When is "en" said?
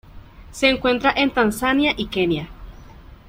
1.15-1.31